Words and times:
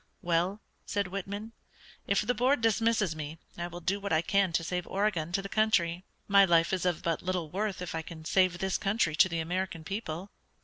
"Well," 0.23 0.61
said 0.87 1.09
Whitman, 1.09 1.51
"if 2.07 2.21
the 2.23 2.33
Board 2.33 2.59
dismisses 2.59 3.15
me, 3.15 3.37
I 3.55 3.67
will 3.67 3.81
do 3.81 3.99
what 3.99 4.11
I 4.11 4.23
can 4.23 4.51
to 4.53 4.63
save 4.63 4.87
Oregon 4.87 5.31
to 5.33 5.43
the 5.43 5.47
country. 5.47 6.03
My 6.27 6.43
life 6.43 6.73
is 6.73 6.87
of 6.87 7.03
but 7.03 7.21
little 7.21 7.51
worth 7.51 7.83
if 7.83 7.93
I 7.93 8.01
can 8.01 8.25
save 8.25 8.57
this 8.57 8.79
country 8.79 9.15
to 9.15 9.29
the 9.29 9.37
American 9.39 9.83
people." 9.83 10.31